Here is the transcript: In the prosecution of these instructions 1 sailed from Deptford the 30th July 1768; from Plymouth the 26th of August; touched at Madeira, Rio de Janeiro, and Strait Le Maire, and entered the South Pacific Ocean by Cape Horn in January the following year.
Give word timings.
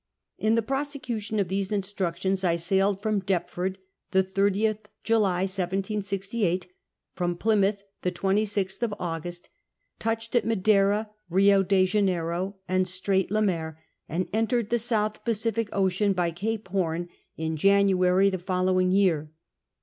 In 0.39 0.55
the 0.55 0.63
prosecution 0.63 1.39
of 1.39 1.47
these 1.47 1.71
instructions 1.71 2.41
1 2.43 2.57
sailed 2.57 3.03
from 3.03 3.19
Deptford 3.19 3.77
the 4.09 4.23
30th 4.23 4.85
July 5.03 5.41
1768; 5.43 6.65
from 7.13 7.37
Plymouth 7.37 7.83
the 8.01 8.11
26th 8.11 8.81
of 8.81 8.95
August; 8.97 9.49
touched 9.99 10.33
at 10.33 10.43
Madeira, 10.43 11.11
Rio 11.29 11.61
de 11.61 11.85
Janeiro, 11.85 12.55
and 12.67 12.87
Strait 12.87 13.29
Le 13.29 13.43
Maire, 13.43 13.79
and 14.09 14.27
entered 14.33 14.71
the 14.71 14.79
South 14.79 15.23
Pacific 15.23 15.69
Ocean 15.71 16.13
by 16.13 16.31
Cape 16.31 16.69
Horn 16.69 17.07
in 17.37 17.55
January 17.55 18.31
the 18.31 18.39
following 18.39 18.91
year. 18.91 19.29